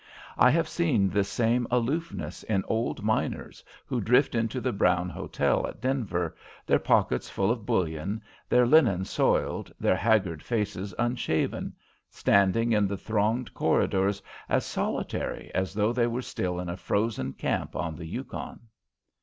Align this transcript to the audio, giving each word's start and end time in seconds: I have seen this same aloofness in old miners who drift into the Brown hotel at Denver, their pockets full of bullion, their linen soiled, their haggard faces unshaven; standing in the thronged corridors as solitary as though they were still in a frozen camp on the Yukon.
I 0.35 0.49
have 0.49 0.67
seen 0.67 1.09
this 1.09 1.29
same 1.29 1.67
aloofness 1.69 2.41
in 2.41 2.63
old 2.67 3.03
miners 3.03 3.63
who 3.85 4.01
drift 4.01 4.33
into 4.33 4.59
the 4.59 4.73
Brown 4.73 5.09
hotel 5.09 5.67
at 5.67 5.79
Denver, 5.79 6.35
their 6.65 6.79
pockets 6.79 7.29
full 7.29 7.51
of 7.51 7.67
bullion, 7.67 8.23
their 8.49 8.65
linen 8.65 9.05
soiled, 9.05 9.71
their 9.79 9.95
haggard 9.95 10.41
faces 10.41 10.95
unshaven; 10.97 11.75
standing 12.09 12.71
in 12.71 12.87
the 12.87 12.97
thronged 12.97 13.53
corridors 13.53 14.23
as 14.49 14.65
solitary 14.65 15.51
as 15.53 15.75
though 15.75 15.93
they 15.93 16.07
were 16.07 16.23
still 16.23 16.59
in 16.59 16.67
a 16.67 16.77
frozen 16.77 17.33
camp 17.33 17.75
on 17.75 17.95
the 17.95 18.07
Yukon. 18.07 18.59